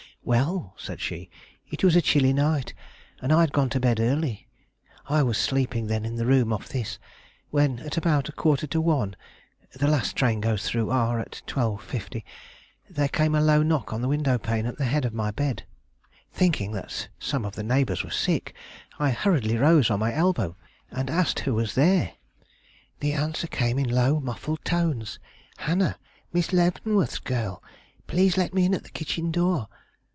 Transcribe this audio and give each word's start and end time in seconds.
"Well," 0.23 0.75
said 0.77 1.01
she, 1.01 1.31
"it 1.71 1.83
was 1.83 1.95
a 1.95 2.01
chilly 2.01 2.31
night, 2.31 2.75
and 3.23 3.33
I 3.33 3.41
had 3.41 3.51
gone 3.51 3.69
to 3.71 3.79
bed 3.79 3.99
early 3.99 4.47
(I 5.09 5.23
was 5.23 5.35
sleeping 5.35 5.87
then 5.87 6.05
in 6.05 6.15
the 6.15 6.27
room 6.27 6.53
off 6.53 6.69
this) 6.69 6.99
when, 7.49 7.79
at 7.79 7.97
about 7.97 8.29
a 8.29 8.31
quarter 8.31 8.67
to 8.67 8.79
one 8.79 9.15
the 9.71 9.87
last 9.87 10.15
train 10.15 10.39
goes 10.39 10.69
through 10.69 10.91
R 10.91 11.19
at 11.19 11.41
12.50 11.47 12.23
there 12.87 13.07
came 13.07 13.33
a 13.33 13.41
low 13.41 13.63
knock 13.63 13.91
on 13.91 14.03
the 14.03 14.07
window 14.07 14.37
pane 14.37 14.67
at 14.67 14.77
the 14.77 14.85
head 14.85 15.05
of 15.05 15.13
my 15.15 15.31
bed. 15.31 15.65
Thinking 16.31 16.71
that 16.73 17.07
some 17.17 17.43
of 17.43 17.55
the 17.55 17.63
neighbors 17.63 18.03
were 18.03 18.11
sick, 18.11 18.53
I 18.99 19.09
hurriedly 19.09 19.57
rose 19.57 19.89
on 19.89 19.99
my 20.01 20.13
elbow 20.13 20.55
and 20.91 21.09
asked 21.09 21.39
who 21.41 21.55
was 21.55 21.73
there. 21.73 22.13
The 22.99 23.13
answer 23.13 23.47
came 23.47 23.79
in 23.79 23.89
low, 23.89 24.19
muffled 24.19 24.63
tones, 24.63 25.17
'Hannah, 25.57 25.97
Miss 26.31 26.53
Leavenworth's 26.53 27.17
girl! 27.19 27.63
Please 28.05 28.37
let 28.37 28.53
me 28.53 28.65
in 28.65 28.75
at 28.75 28.83
the 28.83 28.89
kitchen 28.91 29.31
door. 29.31 29.67